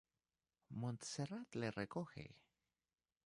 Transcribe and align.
Montserrat 0.71 1.45
le 1.53 1.69
recoge. 1.69 2.27